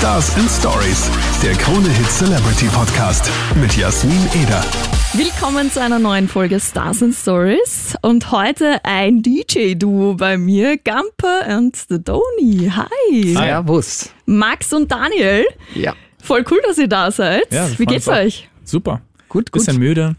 [0.00, 1.10] Stars and Stories,
[1.42, 4.64] der Krone Hit Celebrity Podcast mit Jasmin Eder.
[5.12, 11.46] Willkommen zu einer neuen Folge Stars and Stories und heute ein DJ-Duo bei mir, Gamper
[11.46, 12.72] and the Doni.
[12.74, 13.34] Hi.
[13.34, 14.08] Servus.
[14.24, 15.44] Max und Daniel.
[15.74, 15.94] Ja.
[16.22, 17.52] Voll cool, dass ihr da seid.
[17.52, 18.48] Ja, Wie geht's euch?
[18.64, 19.02] Super.
[19.28, 19.64] Gut, gut.
[19.64, 20.16] Bisschen müde.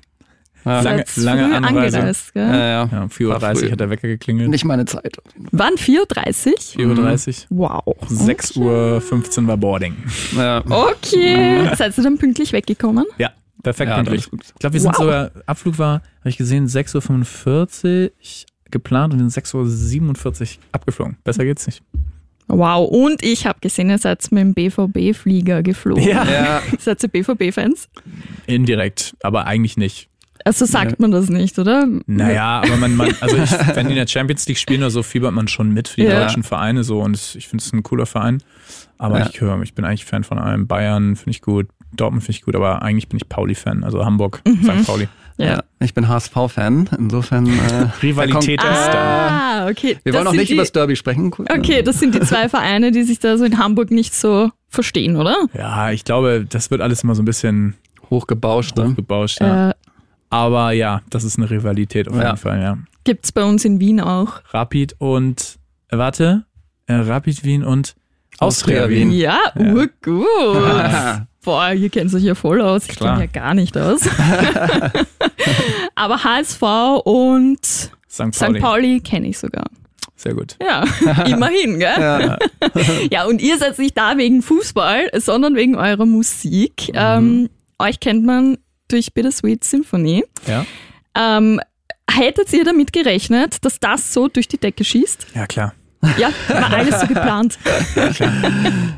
[0.66, 0.82] Ja.
[0.82, 1.98] Lange, lange früh Anreise.
[1.98, 2.48] angereist, gell?
[2.48, 2.90] Ja, ja.
[2.92, 3.66] Ja, um 4.30 War früh.
[3.66, 4.50] Uhr hat der Wecker geklingelt.
[4.50, 5.18] Nicht meine Zeit.
[5.52, 5.74] Wann?
[5.74, 6.96] 4.30 Uhr?
[6.96, 7.70] 4.30 Uhr.
[7.86, 7.96] Wow.
[8.08, 9.96] 6 Uhr 15 war Boarding.
[10.36, 10.64] Ja.
[10.70, 11.70] Okay.
[11.76, 13.06] Seid ihr dann pünktlich weggekommen?
[13.18, 13.32] Ja,
[13.64, 14.28] perfekt Ja, pünktlich.
[14.32, 14.98] Ich glaube, wir sind Wow.
[14.98, 18.12] sogar, Abflug war, habe ich gesehen, 6.45 Uhr
[18.70, 21.18] geplant und sind 6.47 Uhr abgeflogen.
[21.24, 21.82] Besser geht's nicht.
[22.48, 22.90] Wow.
[22.90, 26.04] Und ich habe gesehen, ihr seid mit dem BVB-Flieger geflogen.
[26.04, 26.62] Ja.
[26.80, 27.88] Seid ihr BVB-Fans?
[28.46, 30.10] Indirekt, aber eigentlich nicht.
[30.46, 31.88] Also sagt man das nicht, oder?
[32.08, 35.04] Naja, aber man, man also ich, wenn die in der Champions League spielen oder so,
[35.04, 36.22] fiebert man schon mit für die Ja.
[36.24, 38.42] deutschen Vereine so und ich finde es ein cooler Verein.
[38.98, 39.30] Aber Ja.
[39.32, 40.68] ich höre, ich bin eigentlich Fan von allem.
[40.68, 44.42] Bayern finde ich gut, Dortmund finde ich gut, aber eigentlich bin ich Pauli-Fan, also Hamburg,
[44.64, 44.86] St.
[44.86, 45.08] Pauli.
[45.38, 45.64] ja.
[45.80, 46.90] Ich bin HSV-Fan.
[47.00, 47.48] Insofern.
[47.48, 49.28] Äh, Rivalität ist da.
[49.64, 49.98] Ah, okay.
[50.04, 51.32] Wir Das wollen auch nicht die, über das Derby sprechen.
[51.34, 55.16] Okay, das sind die zwei Vereine, die sich da so in Hamburg nicht so verstehen,
[55.18, 55.36] oder?
[55.58, 57.76] Ja, ich glaube, das wird alles immer so ein bisschen
[58.12, 58.78] Hochgebauscht.
[58.78, 58.90] Ne?
[58.90, 59.40] hochgebauscht.
[59.42, 59.70] Ja.
[59.72, 59.74] Äh,
[60.32, 62.24] Aber ja, das ist eine Rivalität auf Ja.
[62.26, 62.78] jeden Fall, ja.
[63.04, 64.42] gibt's bei uns in Wien auch.
[64.52, 66.46] Rapid und, äh, warte,
[66.88, 67.96] äh, Rapid Wien und
[68.40, 69.10] Austria Austria Wien.
[69.12, 69.20] Wien.
[69.20, 69.74] Ja, Ja.
[69.74, 70.26] urgut.
[70.66, 71.28] Ah.
[71.44, 72.88] Boah, ihr kennt euch ja voll aus.
[72.88, 74.02] Ich kenne ja gar nicht aus.
[75.96, 76.62] Aber HSV
[77.04, 77.92] und St.
[78.34, 78.40] St.
[78.42, 78.60] Pauli.
[78.60, 79.66] Pauli kenne ich sogar.
[80.16, 80.56] Sehr gut.
[80.64, 80.84] Ja,
[81.26, 81.96] immerhin, gell?
[82.00, 82.38] Ja.
[83.10, 83.26] Ja.
[83.26, 86.90] und ihr seid nicht da wegen Fußball, sondern wegen eurer Musik.
[86.90, 86.96] Mhm.
[86.96, 87.50] Ähm,
[87.80, 88.58] euch kennt man
[88.92, 90.24] durch Bittersweet Symphony.
[90.48, 90.66] Ja,
[91.16, 91.60] Ähm,
[92.10, 95.28] hättet ihr damit gerechnet, dass das so durch die Decke schießt?
[95.36, 95.74] ja klar.
[96.18, 97.60] Ja, war alles so geplant.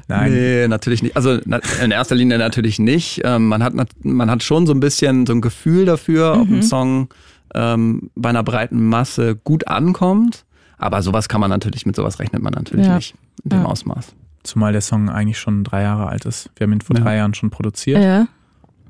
[0.08, 0.31] Nein.
[0.31, 1.16] Nee, natürlich nicht.
[1.17, 3.21] Also in erster Linie natürlich nicht.
[3.23, 6.64] Ähm, man, hat, man hat schon so ein bisschen so ein Gefühl dafür, ob ein
[6.64, 7.09] Song
[7.55, 10.45] ähm, bei einer breiten Masse gut ankommt.
[10.77, 12.95] Aber sowas kann man natürlich, mit sowas rechnet man natürlich Ja.
[12.95, 13.65] nicht in dem Ja.
[13.65, 14.14] Ausmaß.
[14.43, 16.49] Zumal der Song eigentlich schon drei Jahre alt ist.
[16.55, 17.04] Wir haben ihn vor Ja.
[17.04, 18.27] drei Jahren schon produziert Ja.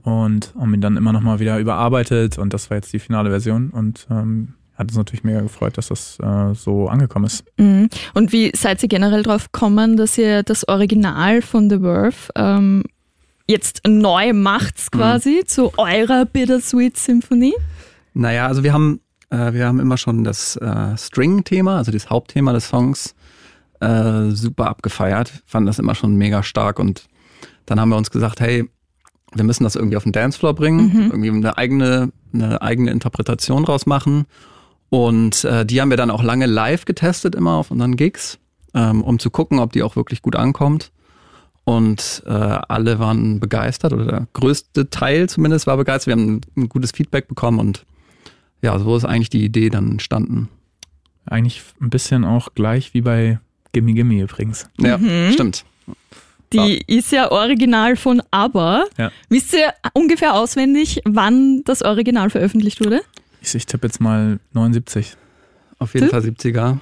[0.03, 3.69] Und haben ihn dann immer nochmal wieder überarbeitet und das war jetzt die finale Version
[3.69, 7.45] und ähm, hat uns natürlich mega gefreut, dass das äh, so angekommen ist.
[7.57, 7.89] Mhm.
[8.13, 12.83] Und wie seid ihr generell drauf gekommen, dass ihr das Original von The Verve ähm,
[13.47, 17.53] jetzt neu macht quasi zu eurer Bittersweet Symphony?
[18.13, 18.99] Naja, also wir haben,
[19.29, 23.15] äh, wir haben immer schon das äh, String-Thema, also das Hauptthema des Songs,
[23.79, 25.43] äh, super abgefeiert.
[25.45, 27.07] Fanden das immer schon mega stark und
[27.65, 28.69] dann haben wir uns gesagt, hey,
[29.35, 33.85] wir müssen das irgendwie auf den Dancefloor bringen, irgendwie eine eigene, eine eigene Interpretation draus
[33.85, 34.25] machen.
[34.89, 38.37] Und äh, die haben wir dann auch lange live getestet, immer auf unseren Gigs,
[38.73, 40.91] ähm, um zu gucken, ob die auch wirklich gut ankommt.
[41.65, 46.07] Und äh, alle waren begeistert, oder der größte Teil zumindest war begeistert.
[46.07, 47.85] Wir haben ein, ein gutes Feedback bekommen und
[48.61, 50.49] ja, so ist eigentlich die Idee dann entstanden.
[51.25, 53.39] Eigentlich ein bisschen auch gleich wie bei
[53.71, 54.69] Gimme Gimme übrigens.
[54.79, 54.99] Ja,
[55.31, 55.65] stimmt.
[56.53, 58.85] Die ist ja original von ABBA.
[58.97, 59.11] Ja.
[59.29, 63.01] Wisst ihr ungefähr auswendig, wann das Original veröffentlicht wurde?
[63.41, 65.15] Ich, ich tippe jetzt mal 79.
[65.79, 66.09] Auf jeden?
[66.09, 66.77] Fall 70er.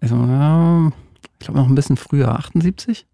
[0.00, 0.92] Also, ja,
[1.40, 3.06] ich glaube noch ein bisschen früher, 78?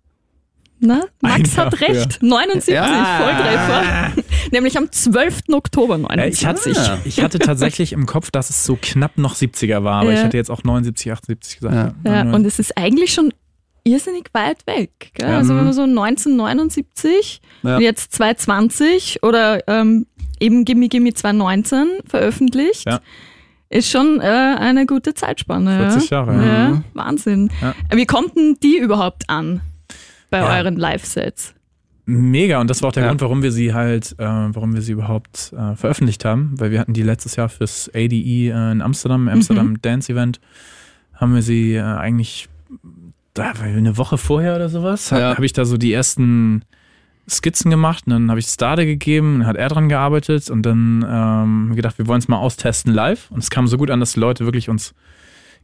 [0.85, 2.23] Na, Max Ein Jahr hat recht.
[2.23, 3.21] 79, Ja.
[3.23, 4.23] Volltreffer.
[4.51, 5.43] Nämlich am 12.
[5.53, 6.77] Oktober Äh, ich, 79.
[6.77, 10.11] hatte, ich, ich hatte tatsächlich im Kopf, dass es so knapp noch 70er war, aber
[10.11, 10.19] Ja.
[10.19, 11.95] ich hatte jetzt auch 79, 78 gesagt.
[12.05, 12.25] Ja.
[12.25, 13.33] Ja, und es ist eigentlich schon
[13.85, 15.11] irrsinnig weit weg.
[15.15, 15.29] Gell?
[15.31, 15.39] Ja.
[15.39, 17.77] Also wenn man so 1979 Ja.
[17.77, 20.07] und jetzt 2020 oder ähm,
[20.41, 23.01] eben Gimme Gimme 2019 veröffentlicht, Ja.
[23.71, 25.91] ist schon äh, eine gute Zeitspanne.
[25.91, 26.19] 40 ja?
[26.19, 26.85] Jahre, Ja, Mhm.
[26.95, 27.51] Wahnsinn.
[27.61, 27.75] Ja.
[27.95, 29.61] Wie kommt denn die überhaupt an
[30.31, 30.57] bei Ja.
[30.59, 31.55] euren Live-Sets?
[32.05, 33.09] Mega, und das war auch der Ja.
[33.11, 36.81] Grund, warum wir sie halt, äh, warum wir sie überhaupt äh, veröffentlicht haben, weil wir
[36.81, 40.41] hatten die letztes Jahr fürs ADE äh, in Amsterdam, Amsterdam Dance Event,
[41.15, 42.49] haben wir sie äh, eigentlich
[43.35, 45.31] da, eine Woche vorher oder sowas, habe Ja.
[45.31, 46.63] hab ich da so die ersten
[47.29, 51.05] Skizzen gemacht und dann habe ich Stade gegeben, dann hat er dran gearbeitet und dann
[51.09, 54.13] ähm, gedacht, wir wollen es mal austesten live und es kam so gut an, dass
[54.15, 54.95] die Leute wirklich uns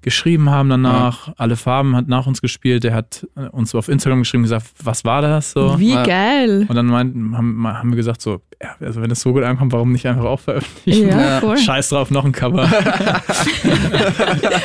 [0.03, 1.31] geschrieben haben danach.
[1.37, 2.85] Alle Farben hat nach uns gespielt.
[2.85, 5.79] Der hat äh, uns auf Instagram geschrieben gesagt, was war das so?
[5.79, 6.03] Wie Ja.
[6.05, 6.67] geil.
[6.69, 9.73] Und dann meinten, haben, haben wir gesagt so, ja, also wenn es so gut ankommt,
[9.73, 11.09] warum nicht einfach auch veröffentlichen?
[11.09, 11.41] Ja, Ja.
[11.41, 11.57] voll.
[11.59, 12.69] Scheiß drauf, noch ein Cover.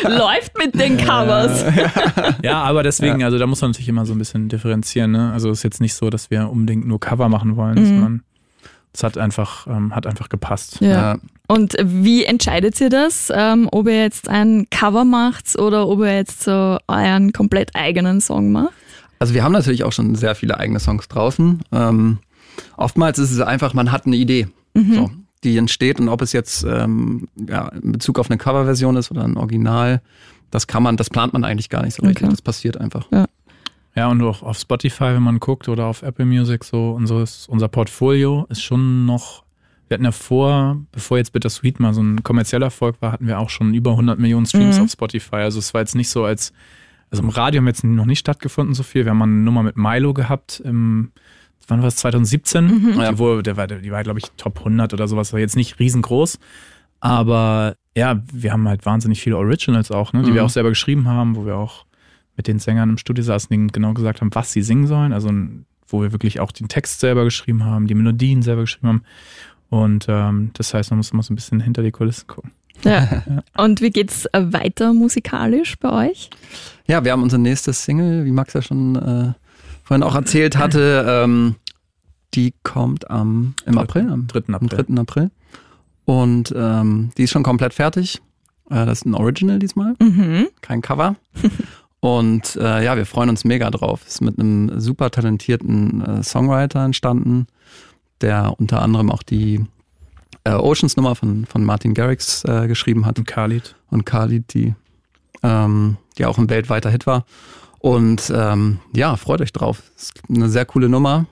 [0.08, 1.66] Läuft mit den Covers.
[2.44, 5.12] ja, aber deswegen, also da muss man natürlich immer so ein bisschen differenzieren.
[5.12, 5.32] Ne?
[5.32, 7.86] Also es ist jetzt nicht so, dass wir unbedingt nur Cover machen wollen, Mhm.
[7.86, 8.22] sondern
[8.94, 10.78] es hat einfach, ähm, hat einfach gepasst.
[10.80, 10.88] Ja.
[10.90, 11.18] Ja.
[11.48, 16.16] Und wie entscheidet ihr das, ähm, ob ihr jetzt ein Cover macht oder ob ihr
[16.16, 18.74] jetzt so euren komplett eigenen Song macht?
[19.20, 21.62] Also wir haben natürlich auch schon sehr viele eigene Songs draußen.
[21.72, 22.20] Ähm,
[22.78, 25.12] oftmals ist es einfach, man hat eine Idee, so,
[25.44, 29.24] die entsteht und ob es jetzt ähm, ja, in Bezug auf eine Coverversion ist oder
[29.24, 30.02] ein Original,
[30.52, 32.24] das kann man, das plant man eigentlich gar nicht so richtig.
[32.24, 32.32] Okay.
[32.32, 33.08] Das passiert einfach.
[33.12, 33.26] Ja,
[33.96, 38.46] und auch auf Spotify, wenn man guckt, oder auf Apple Music, so unseres, unser Portfolio
[38.50, 39.44] ist schon noch,
[39.88, 43.38] wir hatten ja vor, bevor jetzt Bittersweet mal so ein kommerzieller Erfolg war, hatten wir
[43.40, 44.86] auch schon über 100 Millionen Streams Mhm.
[44.86, 45.36] auf Spotify.
[45.38, 46.54] Also es war jetzt nicht so als,
[47.12, 49.06] also im Radio haben wir jetzt noch nicht stattgefunden so viel.
[49.06, 51.12] Wir haben mal eine Nummer mit Milo gehabt im,
[51.68, 52.66] wann war es, 2017?
[52.66, 53.00] Mhm.
[53.00, 53.12] Ja.
[53.12, 55.78] Die, wo, der war, die war, glaube ich, Top 100 oder sowas, war jetzt nicht
[55.80, 56.40] riesengroß.
[57.00, 60.46] Aber ja, wir haben halt wahnsinnig viele Originals auch, ne, die wir Mhm.
[60.48, 61.86] auch selber geschrieben haben, wo wir auch
[62.36, 65.14] mit den Sängern im Studio saßen, die genau gesagt haben, was sie singen sollen.
[65.14, 65.32] Also
[65.88, 69.02] wo wir wirklich auch den Text selber geschrieben haben, die Melodien selber geschrieben haben.
[69.70, 72.52] Und ähm, das heißt, man muss immer so ein bisschen hinter die Kulissen gucken.
[72.84, 73.24] Ja.
[73.58, 76.30] Und wie geht's äh, weiter musikalisch bei euch?
[76.88, 79.34] Ja, wir haben unser nächstes Single, wie Max ja schon äh,
[79.84, 81.56] vorhin auch erzählt hatte, ähm,
[82.34, 84.44] die kommt am im April, am 3.
[84.48, 84.86] am April.
[84.88, 85.00] 3.
[85.02, 85.32] April.
[86.06, 88.22] Und ähm, die ist schon komplett fertig.
[88.70, 90.48] Äh, das ist ein Original diesmal, Mhm.
[90.62, 91.16] kein Cover.
[92.04, 94.02] Und äh, ja, wir freuen uns mega drauf.
[94.06, 97.48] Ist mit einem super talentierten äh, Songwriter entstanden,
[98.20, 99.64] der unter anderem auch die
[100.44, 103.76] äh, Oceans Nummer von, von Martin Garrix äh, geschrieben hat Und Khalid.
[103.90, 104.76] und Khalid, die,
[105.44, 107.24] ähm, die auch ein weltweiter Hit war.
[107.80, 109.82] Und ähm, ja, freut euch drauf.
[109.96, 111.26] Ist eine sehr coole Nummer.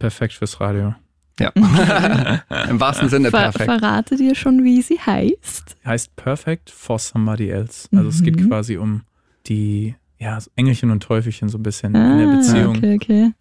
[0.00, 0.96] Perfekt fürs Radio.
[1.38, 1.50] Ja.
[2.68, 3.64] Im wahrsten Sinne Ver perfekt.
[3.70, 5.76] verratet ihr schon, wie sie heißt?
[5.84, 7.86] Heißt Perfect for Somebody Else.
[7.94, 8.48] Also es geht Mhm.
[8.48, 9.02] quasi um
[9.46, 12.76] die ja, so Engelchen und Teufelchen so ein bisschen in der Ah, Beziehung.
[12.78, 13.32] Okay, okay.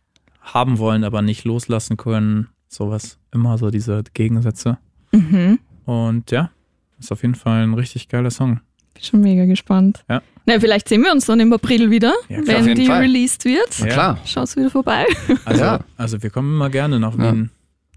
[0.42, 2.50] Haben wollen, aber nicht loslassen können.
[2.68, 3.18] Sowas.
[3.32, 4.78] Immer so diese Gegensätze.
[5.12, 5.60] Mhm.
[5.86, 6.52] Und ja,
[7.00, 8.60] ist auf jeden Fall ein richtig geiler Song.
[8.94, 10.04] Bin schon mega gespannt.
[10.10, 10.22] Ja.
[10.46, 13.02] Na, vielleicht sehen wir uns dann im April wieder, Ja, klar, wenn die Fall.
[13.02, 13.80] released wird.
[13.80, 13.86] Ja.
[13.88, 14.20] Klar.
[14.26, 15.06] Schaust wieder vorbei.
[15.46, 15.80] Also, Ja.
[15.98, 17.34] also wir kommen immer gerne nach Ja.
[17.34, 17.50] Wien.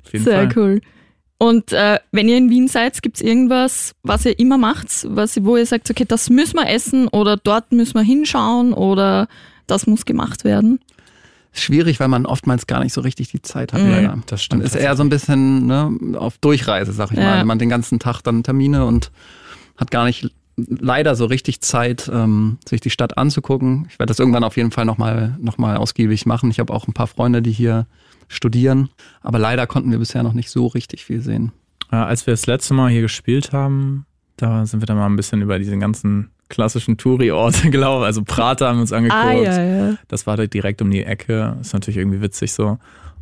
[0.04, 0.52] Auf jeden Sehr Fall.
[0.56, 0.80] cool.
[1.38, 5.42] Und äh, wenn ihr in Wien seid, gibt es irgendwas, was ihr immer macht, was,
[5.44, 9.28] wo ihr sagt, okay, das müssen wir essen oder dort müssen wir hinschauen oder
[9.68, 10.80] das muss gemacht werden?
[11.52, 13.82] Schwierig, weil man oftmals gar nicht so richtig die Zeit hat.
[13.82, 13.90] Mhm.
[13.90, 14.08] leider.
[14.26, 14.64] Das Man stimmt.
[14.64, 17.24] ist eher so ein bisschen ne, auf Durchreise, sag ich Ja.
[17.24, 17.44] mal.
[17.44, 19.10] Man den ganzen Tag dann Termine und
[19.76, 23.86] hat gar nicht leider so richtig Zeit, ähm, sich die Stadt anzugucken.
[23.90, 26.50] Ich werde das irgendwann auf jeden Fall nochmal noch mal ausgiebig machen.
[26.50, 27.86] Ich habe auch ein paar Freunde, die hier
[28.28, 28.88] studieren.
[29.22, 31.52] Aber leider konnten wir bisher noch nicht so richtig viel sehen.
[31.90, 35.16] Ja, als wir das letzte Mal hier gespielt haben, da sind wir dann mal ein
[35.16, 38.04] bisschen über diese ganzen klassischen Touri-Orte gelaufen.
[38.06, 39.20] Also Prater haben wir uns angeguckt.
[39.22, 39.94] Ah, ja, ja.
[40.08, 41.56] Das war da direkt um die Ecke.
[41.60, 42.78] Ist natürlich irgendwie witzig so.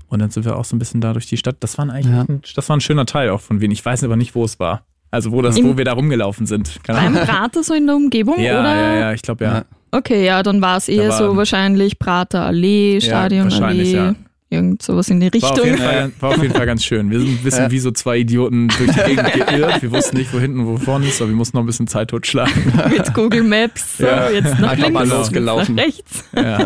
[0.08, 1.56] Und dann sind wir auch so ein bisschen da durch die Stadt.
[1.60, 2.22] Das war eigentlich Ja.
[2.28, 3.70] ein, das war ein schöner Teil auch von Wien.
[3.72, 4.82] Ich weiß aber nicht, wo es war.
[5.10, 6.78] Also wo das, Im- wo wir da rumgelaufen sind.
[6.84, 7.26] Keine Beim.
[7.26, 8.74] Prater so in der Umgebung, Ja, oder?
[8.76, 9.54] ja, ja, ich glaube ja.
[9.58, 9.64] Ja.
[9.92, 14.14] Okay, ja, dann war es eher war- so wahrscheinlich Prater Allee, Stadionallee, wahrscheinlich, ja.
[14.48, 15.64] Irgend sowas in die War auf, Richtung.
[15.66, 17.10] jeden Fall, war auf jeden Fall ganz schön.
[17.10, 17.70] Wir sind ein bisschen Ja.
[17.72, 19.82] wie so zwei Idioten durch die Gegend geirrt.
[19.82, 21.88] Wir wussten nicht, wo hinten und wo vorne ist, aber wir mussten noch ein bisschen
[21.88, 22.52] Zeit totschlagen.
[22.90, 23.98] mit Google Maps.
[23.98, 24.30] So, Ja.
[24.30, 25.74] jetzt nach Einfach links, losgelaufen.
[25.74, 26.24] nach rechts.
[26.34, 26.58] Ja.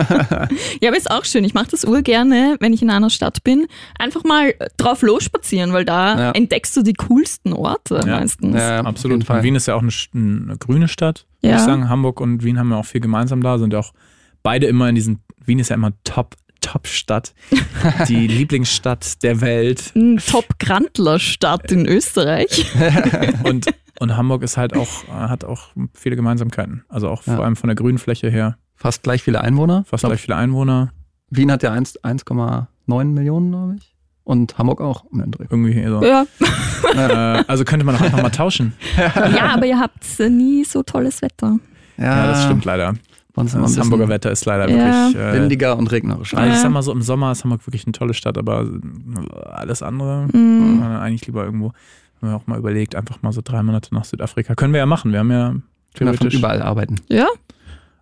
[0.82, 1.42] Ja, aber ist auch schön.
[1.44, 3.66] Ich mache das urgerne, wenn ich in einer Stadt bin.
[3.98, 6.30] Einfach mal drauf losspazieren, weil da Ja.
[6.32, 8.18] entdeckst du die coolsten Orte Ja.
[8.20, 8.56] meistens.
[8.56, 9.26] Ja, Absolut.
[9.42, 11.50] Wien ist ja auch eine, eine grüne Stadt, Ja.
[11.50, 11.88] würde ich sagen.
[11.88, 13.92] Hamburg und Wien haben ja auch viel gemeinsam da, sind ja auch
[14.42, 17.34] beide immer in diesen, Wien ist ja immer top, top Stadt.
[18.08, 19.92] Die Lieblingsstadt der Welt.
[20.30, 22.66] Top-Grandler-Stadt in Österreich.
[23.44, 23.66] Und,
[23.98, 26.84] und Hamburg ist halt auch, hat auch viele Gemeinsamkeiten.
[26.88, 27.36] Also auch Ja.
[27.36, 28.56] vor allem von der grünen Fläche her.
[28.76, 29.84] Fast gleich viele Einwohner.
[29.86, 30.92] Fast glaub, gleich viele Einwohner.
[31.30, 33.94] Wien hat ja 1 1,9 Millionen, glaube ich.
[34.24, 35.04] Und Hamburg auch.
[35.04, 35.44] um den Dreh.
[35.50, 36.02] Irgendwie so.
[36.04, 36.24] Ja.
[36.94, 38.74] Äh, also könnte man doch einfach mal tauschen.
[38.96, 41.58] ja, aber ihr habt nie so tolles Wetter.
[41.98, 42.94] Ja, das stimmt leider.
[43.34, 44.76] Das Hamburger bisschen Wetter ist leider Ja.
[45.06, 45.22] wirklich.
[45.22, 46.34] Äh, windiger und regnerisch.
[46.34, 46.60] Also ich Ja.
[46.62, 48.66] sag mal so, im Sommer ist Hamburg wirklich eine tolle Stadt, aber
[49.52, 50.82] alles andere Mhm.
[50.82, 51.68] äh, eigentlich lieber irgendwo.
[52.22, 54.54] Haben wir auch mal überlegt, einfach mal so drei Monate nach Südafrika.
[54.54, 55.12] Können wir ja machen.
[55.12, 55.62] Wir haben ja Können
[55.94, 56.38] wir von theoretisch.
[56.38, 56.96] überall arbeiten.
[57.08, 57.26] Ja,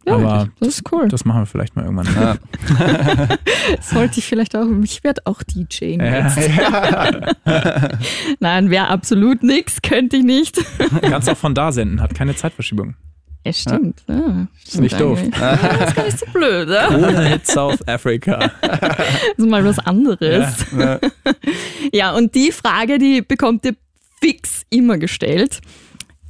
[0.06, 1.06] ja Aber das ist cool.
[1.08, 2.08] das machen wir vielleicht mal irgendwann.
[2.14, 2.36] Ja.
[3.80, 6.26] Sollte ich vielleicht auch, ich werde auch DJ Ja.
[6.26, 6.38] jetzt.
[8.40, 10.58] Nein, wäre absolut nix, könnte ich nicht.
[11.02, 12.94] Kannst auch von da senden, hat keine Zeitverschiebung.
[13.56, 14.02] Ja, stimmt.
[14.08, 15.18] Ja, stimmt nicht doof.
[15.38, 16.88] Ja, das ist gar nicht so blöd, ja?
[16.90, 18.50] Ohne Hit South Africa.
[18.60, 19.00] Das
[19.36, 20.66] ist mal was anderes.
[20.78, 20.98] Ja.
[21.92, 23.74] Ja, und die Frage, die bekommt ihr
[24.20, 25.60] fix immer gestellt.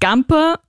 [0.01, 0.61] Gamper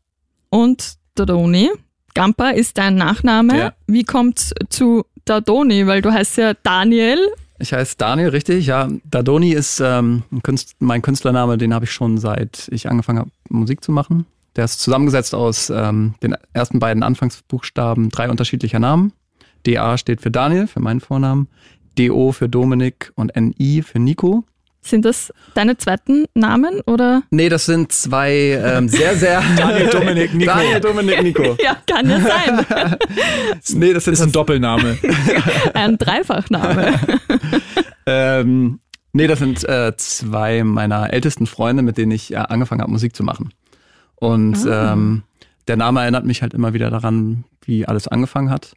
[0.50, 1.70] und Dadoni.
[2.16, 3.58] Gamper ist dein Nachname.
[3.58, 3.74] Ja.
[3.88, 5.86] Wie kommt's zu Dadoni?
[5.86, 7.20] Weil du heißt ja Daniel.
[7.60, 8.66] Ich heiße Daniel, richtig.
[8.66, 13.20] Ja, Dadoni ist ähm, ein Künst- mein Künstlername, den habe ich schon seit ich angefangen
[13.20, 14.26] habe, Musik zu machen.
[14.60, 19.14] Der ist zusammengesetzt aus ähm, den ersten beiden Anfangsbuchstaben drei unterschiedlicher Namen.
[19.66, 21.48] DA steht für Daniel, für meinen Vornamen.
[21.98, 24.44] DO für Dominik und NI für Nico.
[24.82, 27.24] Sind das deine zweiten Namen oder?
[27.30, 29.42] Nee, das sind zwei ähm, sehr, sehr.
[29.56, 30.52] Daniel, Dominik, Nico.
[30.52, 31.58] Daniel, Dominik, Nico.
[31.64, 32.66] Ja, kann ja sein.
[33.76, 34.98] Nee, das sind Das ist ein Doppelname.
[35.74, 37.00] Ein Dreifachname.
[38.06, 38.82] Ähm,
[39.14, 43.16] nee, das sind äh, zwei meiner ältesten Freunde, mit denen ich äh, angefangen habe, Musik
[43.16, 43.54] zu machen.
[44.20, 45.24] Und ähm,
[45.68, 48.74] der Name erinnert mich halt immer wieder daran, wie alles angefangen hat.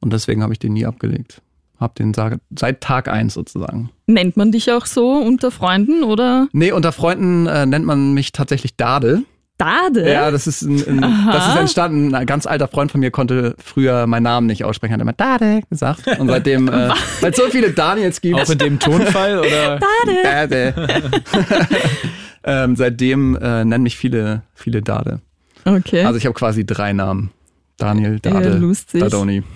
[0.00, 1.42] Und deswegen habe ich den nie abgelegt.
[1.78, 3.90] Hab den seit Tag eins sozusagen.
[4.06, 8.32] Nennt man dich auch so unter Freunden oder Nee, unter Freunden äh, nennt man mich
[8.32, 9.22] tatsächlich Dade.
[9.58, 10.10] Dade?
[10.10, 12.14] Ja, das ist, ein, ein, das ist entstanden.
[12.14, 15.62] Ein ganz alter Freund von mir konnte früher meinen Namen nicht aussprechen, hat immer Dade
[15.68, 16.06] gesagt.
[16.18, 16.90] Und seitdem, äh,
[17.20, 18.40] weil es so viele Daniels gibt.
[18.40, 19.80] Auch in dem Tonfall oder?
[20.22, 20.74] Dade.
[22.44, 25.20] ähm, seitdem äh, nennen mich viele, viele Dade.
[25.64, 26.04] Okay.
[26.04, 27.30] Also ich habe quasi drei Namen.
[27.76, 29.00] Daniel, Ja, Dade, lustig.
[29.00, 29.42] Dadoni.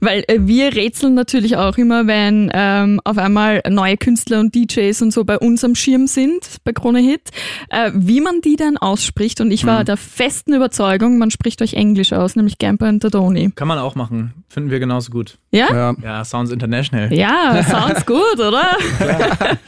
[0.00, 5.02] Weil äh, wir rätseln natürlich auch immer, wenn ähm, auf einmal neue Künstler und DJs
[5.02, 7.30] und so bei uns am Schirm sind, bei Krone Hit,
[7.68, 9.40] äh, wie man die dann ausspricht.
[9.40, 13.52] Und ich war der festen Überzeugung, man spricht euch Englisch aus, nämlich Gamper und Dadoni.
[13.54, 14.32] Kann man auch machen.
[14.48, 15.38] Finden wir genauso gut.
[15.52, 15.68] Ja?
[15.72, 15.94] Ja.
[16.02, 17.12] Ja, Sounds International.
[17.12, 18.76] Ja, sounds gut, oder?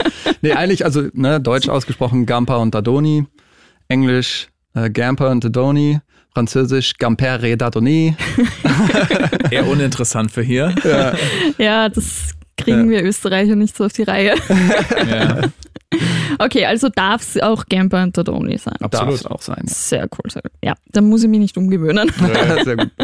[0.43, 3.27] Nee, eigentlich, also ne, deutsch ausgesprochen Gamper und Dadoni,
[3.89, 6.01] Englisch äh, Gamper und Dadoni,
[6.35, 8.17] Französisch Gampere Dadoni.
[9.51, 10.75] Eher uninteressant für hier.
[11.59, 14.35] Ja, das kriegen wir Österreicher nicht so auf die Reihe.
[15.09, 15.43] Ja.
[16.39, 18.75] Okay, also darf es auch Gamper und Dadoni sein.
[18.91, 19.63] Darf es auch sein.
[19.67, 20.31] Sehr cool.
[20.31, 20.53] Sehr gut.
[20.63, 22.11] Ja, da muss ich mich nicht umgewöhnen.
[22.21, 22.65] Ja.
[22.65, 22.91] Sehr gut.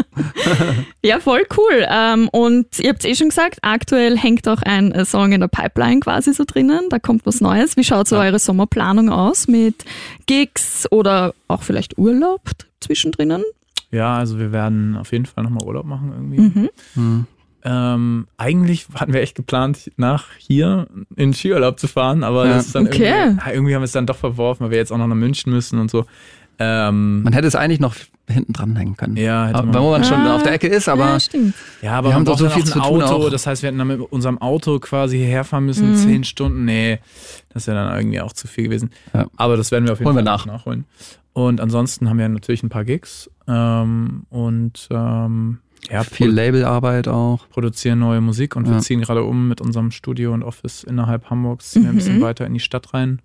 [1.01, 1.85] Ja, voll cool.
[1.89, 6.01] Ähm, und ihr habt eh schon gesagt, aktuell hängt auch ein Song in der Pipeline
[6.01, 6.87] quasi so drinnen.
[6.89, 7.77] Da kommt was Neues.
[7.77, 9.85] Wie schaut so eure Sommerplanung aus mit
[10.25, 12.41] Gigs oder auch vielleicht Urlaub
[12.81, 13.43] zwischendrin?
[13.91, 16.69] ja, also wir werden auf jeden Fall nochmal Urlaub machen irgendwie.
[16.95, 17.25] Hm.
[17.63, 20.87] Ähm, eigentlich hatten wir echt geplant, nach hier
[21.17, 22.53] in Skiurlaub zu fahren, aber Ja.
[22.55, 23.03] das ist dann Okay.
[23.09, 25.51] irgendwie, irgendwie haben wir es dann doch verworfen, weil wir jetzt auch noch nach München
[25.51, 26.05] müssen und so.
[26.61, 27.95] Ähm, Man hätte es eigentlich noch
[28.29, 29.15] hinten dran hängen können.
[29.17, 31.53] ja, hätte man, wo man schon Ah, auf der Ecke ist, aber ja, stimmt.
[31.81, 33.29] ja, aber wir haben doch so viel zu ein tun Auto, auch.
[33.29, 35.95] das heißt, wir hätten dann mit unserem Auto quasi herfahren müssen, Mhm.
[35.95, 36.65] zehn Stunden.
[36.65, 36.99] Nee,
[37.53, 38.91] das wäre dann irgendwie auch zu viel gewesen.
[39.13, 39.27] Ja.
[39.37, 40.45] Aber das werden wir auf jeden Holen wir Fall nach.
[40.45, 40.85] nachholen.
[41.33, 47.47] Und ansonsten haben wir natürlich ein paar Gigs ähm, und ähm, ja, viel Labelarbeit auch.
[47.49, 48.79] produzieren neue Musik und wir Ja.
[48.79, 52.21] ziehen gerade um mit unserem Studio und Office innerhalb Hamburgs, ziehen wir ein bisschen Mhm.
[52.21, 53.21] weiter in die Stadt rein.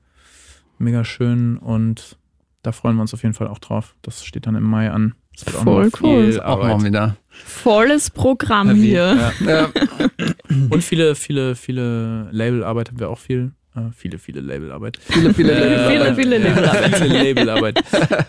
[0.78, 2.16] Mega schön und
[2.62, 3.94] da freuen wir uns auf jeden Fall auch drauf.
[4.02, 5.14] Das steht dann im Mai an.
[5.36, 6.30] Das wird auch Voll noch cool.
[6.32, 6.84] viel Auch mal Arbeit.
[6.86, 7.16] wieder.
[7.30, 9.32] Volles Programm Heavy, hier.
[9.44, 9.50] Ja.
[9.50, 9.68] Ja.
[10.70, 13.52] Und viele, viele, viele Labelarbeit haben wir auch viel.
[13.76, 14.98] Äh, viele, viele Labelarbeit.
[15.00, 16.96] Viele, viele Äh, Viele, viele Labelarbeit.
[16.96, 17.78] Viele Labelarbeit.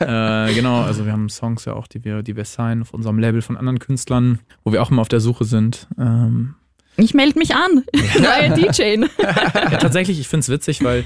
[0.02, 3.20] äh, genau, also wir haben Songs ja auch, die wir, die wir signen auf unserem
[3.20, 5.88] Label von anderen Künstlern, wo wir auch immer auf der Suche sind.
[6.00, 6.56] Ähm,
[6.98, 7.84] Ich melde mich an.
[8.20, 9.06] Neue DJ.
[9.22, 11.04] Ja, tatsächlich, ich finde es witzig, weil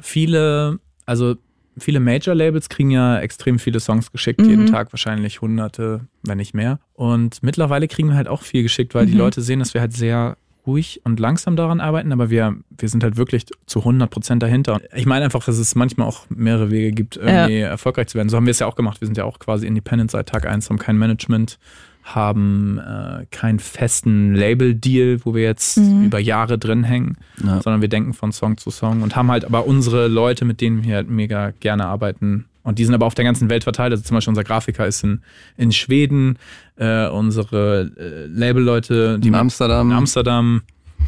[0.00, 1.36] viele, also
[1.76, 4.48] viele Major-Labels kriegen ja extrem viele Songs geschickt, Mhm.
[4.50, 6.78] jeden Tag wahrscheinlich hunderte, wenn nicht mehr.
[6.92, 9.18] Und mittlerweile kriegen wir halt auch viel geschickt, weil die Mhm.
[9.18, 13.04] Leute sehen, dass wir halt sehr ruhig und langsam daran arbeiten, aber wir, wir sind
[13.04, 14.80] halt wirklich zu 100 Prozent dahinter.
[14.94, 18.28] Ich meine einfach, dass es manchmal auch mehrere Wege gibt, irgendwie erfolgreich zu werden.
[18.30, 19.00] So haben wir es ja auch gemacht.
[19.00, 21.58] Wir sind ja auch quasi independent seit Tag eins, haben kein Management,
[22.02, 26.04] haben äh, keinen festen Label-Deal, wo wir jetzt Mhm.
[26.04, 27.60] über Jahre drin hängen Ja.
[27.62, 30.84] sondern wir denken von Song zu Song und haben halt aber unsere Leute, mit denen
[30.84, 32.44] wir halt mega gerne arbeiten.
[32.64, 33.92] Und die sind aber auf der ganzen Welt verteilt.
[33.92, 35.22] Also zum Beispiel unser Grafiker ist in,
[35.56, 36.38] in Schweden,
[36.76, 39.90] äh, unsere äh, Label-Leute, die In Amsterdam.
[39.90, 40.62] in Amsterdam.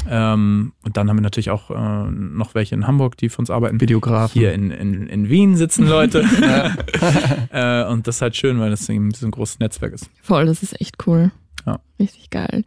[0.09, 3.49] Ähm, und dann haben wir natürlich auch äh, noch welche in Hamburg, die für uns
[3.49, 3.81] arbeiten.
[3.81, 4.39] Videografen.
[4.39, 6.19] Hier in, in, in Wien sitzen Leute.
[7.51, 10.09] äh, und das ist halt schön, weil das eben so ein großes Netzwerk ist.
[10.21, 11.31] Voll, das ist echt cool.
[11.65, 11.79] Ja.
[11.99, 12.63] Richtig geil.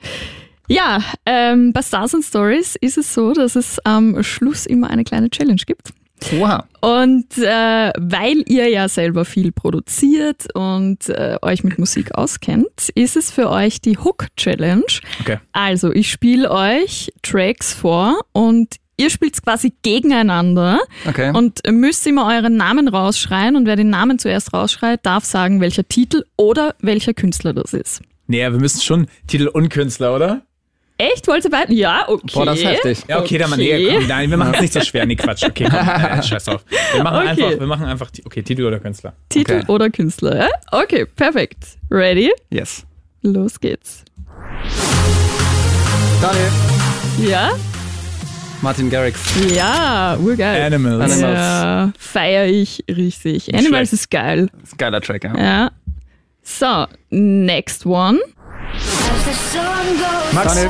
[0.68, 5.04] Ja, ähm, bei Stars and Stories ist es so, dass es am Schluss immer eine
[5.04, 5.92] kleine Challenge gibt.
[6.38, 6.66] Oha.
[6.80, 13.16] Und äh, weil ihr ja selber viel produziert und äh, euch mit Musik auskennt, ist
[13.16, 14.84] es für euch die Hook Challenge.
[15.20, 15.38] Okay.
[15.52, 21.32] Also ich spiele euch Tracks vor und ihr spielt quasi gegeneinander Okay.
[21.34, 25.86] und müsst immer euren Namen rausschreien und wer den Namen zuerst rausschreit, darf sagen, welcher
[25.88, 28.02] Titel oder welcher Künstler das ist.
[28.26, 30.42] Nee, wir müssen schon Titel und Künstler, oder?
[31.00, 31.26] Echt?
[31.28, 31.72] Wollt ihr beide?
[31.72, 32.26] Ja, okay.
[32.32, 32.98] Boah, das ist heftig.
[33.08, 33.86] Ja, okay, dann mal Okay.
[33.88, 35.06] nee, komm, nein, wir machen es nicht so schwer.
[35.06, 35.44] Nee, Quatsch.
[35.44, 36.64] Okay, komm, nein, scheiß drauf.
[36.94, 37.28] Wir machen Okay.
[37.28, 39.14] einfach, wir machen einfach, okay, Titel oder Künstler.
[39.28, 39.72] Titel Okay.
[39.72, 40.48] oder Künstler, ja?
[40.72, 41.58] Okay, perfekt.
[41.90, 42.32] Ready?
[42.50, 42.84] Yes.
[43.22, 44.04] Los geht's.
[46.20, 46.50] Daniel.
[47.30, 47.50] Ja?
[48.62, 49.20] Martin Garrix.
[49.54, 50.62] Ja, urgeil.
[50.64, 51.12] Animals.
[51.12, 51.38] Animals.
[51.38, 53.54] Ja, feier ich richtig.
[53.54, 53.92] Animals schlecht.
[53.94, 54.48] ist geil.
[54.62, 55.38] Ist geiler Track, ja.
[55.38, 55.70] Ja.
[56.42, 58.18] So, next one.
[60.32, 60.68] Max.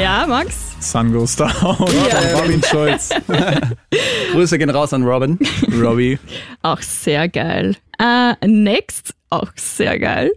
[0.00, 0.68] Ja, Max?
[0.80, 1.50] Sun goes down.
[1.50, 2.38] Ja.
[2.38, 3.10] Robin Schulz.
[4.32, 5.38] Grüße gehen raus an Robin.
[5.80, 6.18] Robbie.
[6.62, 7.76] Auch sehr geil.
[7.98, 10.30] Äh, next, auch sehr geil.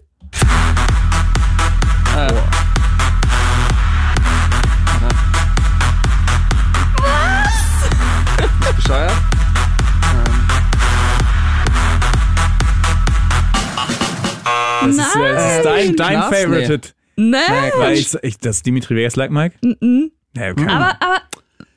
[8.76, 9.12] Bescheuert?
[14.82, 16.22] Das ist, äh, das ist dein, dein?
[16.24, 17.01] Favorite Nee.
[17.30, 19.56] Nein, Weil ich, ich, das Dimitri Vegas like Mike?
[19.62, 20.66] Ja, okay.
[20.68, 21.22] aber, aber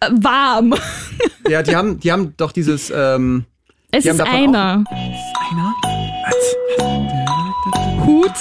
[0.01, 0.75] äh, warm.
[1.49, 3.45] Ja, die haben, die haben doch dieses, ähm,
[3.91, 4.85] Es Die haben ist davon einer.
[8.07, 8.33] Hut.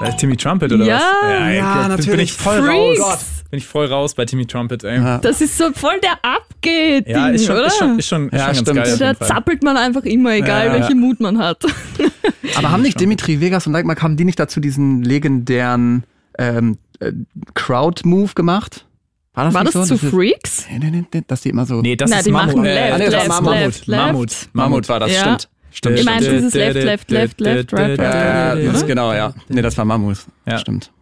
[0.00, 0.96] War das Timmy Trumpet oder Ja.
[0.96, 1.30] was?
[1.30, 1.88] Ja, okay.
[1.88, 2.22] Bin natürlich.
[2.30, 3.00] ich voll Freaks.
[3.00, 3.26] raus.
[3.50, 4.96] Bin ich voll raus bei Timmy Trumpet, ey.
[4.96, 5.18] Ja.
[5.18, 7.66] Das ist so voll der abgeht Ja, ist schon, oder?
[7.66, 8.76] ist schon, ist schon, ist Ja, schon stimmt.
[8.84, 9.16] ganz geil.
[9.20, 10.72] da zappelt man einfach immer, egal Ja.
[10.72, 11.62] welchen Mut man hat.
[12.56, 16.04] aber haben nicht Dimitri Vegas und Mike, haben die nicht dazu diesen legendären
[16.38, 17.12] ähm, äh,
[17.54, 18.86] Crowd-Move gemacht?
[19.34, 19.84] War das, War das so?
[19.84, 20.66] zu Freaks?
[20.70, 21.80] Nee, nee, nee, nee, dass die immer so.
[21.80, 22.54] Nee, das Na, ist die Mammut.
[22.56, 23.50] machen äh, left, nee, das left, Mammut.
[23.52, 24.30] left, Mammut.
[24.30, 24.54] left.
[24.54, 25.20] Mammut war das, Ja.
[25.22, 25.48] stimmt.
[25.72, 29.34] Stimmt, Ich meine, dieses left, left, left, left, right, right, Ja, right, das genau, ja.
[29.48, 30.18] Nee, das war Mammut.
[30.46, 30.58] Ja.
[30.58, 30.92] Stimmt.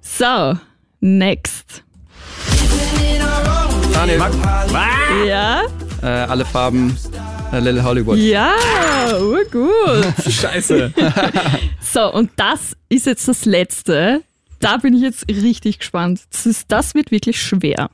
[0.00, 0.56] So,
[1.00, 1.84] next.
[3.92, 4.22] Daniel,
[5.28, 5.62] Ja,
[6.02, 6.96] äh, alle Farben,
[7.52, 8.18] äh, Little Hollywood.
[8.18, 8.52] ja,
[9.20, 10.06] urgut.
[10.28, 10.92] Scheiße.
[11.92, 14.22] So, und das ist jetzt das Letzte.
[14.60, 16.22] Da bin ich jetzt richtig gespannt.
[16.30, 17.90] Das, ist, das wird wirklich schwer.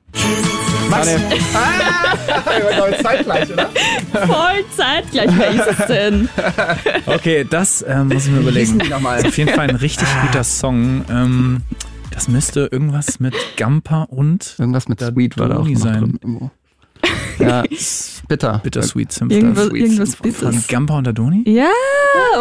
[0.88, 1.20] Daniel.
[1.54, 3.70] ah, zeitgleich, oder?
[4.26, 5.30] Voll zeitgleich.
[5.36, 6.28] Wer ist es denn?
[7.06, 8.80] Okay, das ähm, muss ich mir überlegen.
[8.92, 11.04] Auf jeden Fall ein richtig guter Song.
[11.10, 11.62] Ähm,
[12.12, 16.18] das müsste irgendwas mit Gampa und Irgendwas mit Sweet war da auch sein.
[16.20, 16.50] drin.
[17.38, 17.62] Ja,
[18.28, 18.60] bitter.
[18.62, 19.40] Bittersweet Symphony.
[19.40, 20.32] Irgendwas, Sweet irgendwas Symphony.
[20.34, 20.66] Von Bittes.
[20.68, 21.42] Gampa und Adoni?
[21.46, 21.66] Ja,
[22.34, 22.40] Ja,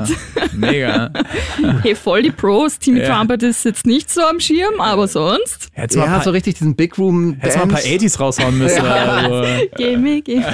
[0.00, 0.16] urgut.
[0.54, 1.10] Mega.
[1.82, 2.78] Hey, voll die Pros.
[2.78, 3.14] Timmy Ja.
[3.16, 5.68] Trumpet ist jetzt nicht so am Schirm, aber sonst.
[5.72, 7.80] Hättest du mal, Ja, paar- so richtig diesen Big Room hättest du mal ein paar
[7.82, 7.94] Dance.
[8.06, 8.80] 80s raushauen müssen.
[8.84, 9.44] Also,
[9.76, 10.44] Gimme, gimme.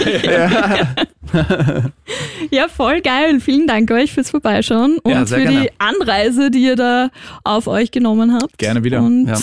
[2.50, 3.40] Ja, voll geil.
[3.40, 5.62] Vielen Dank euch fürs Vorbeischauen und Ja, für gerne.
[5.62, 7.10] die Anreise, die ihr da
[7.42, 8.58] auf euch genommen habt.
[8.58, 9.00] Gerne wieder.
[9.02, 9.38] Und Ja.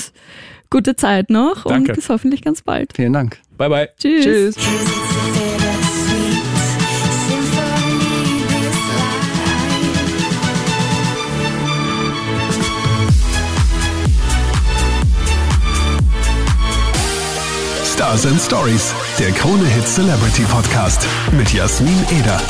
[0.72, 1.92] Gute Zeit noch Danke.
[1.92, 2.94] und bis hoffentlich ganz bald.
[2.96, 3.40] Vielen Dank.
[3.58, 3.90] bye, bye.
[4.00, 4.56] Tschüss.
[4.56, 4.56] Tschüss.
[17.94, 21.06] Stars and Stories, der Krone Hit Celebrity Podcast
[21.38, 22.42] mit Jasmin Eder.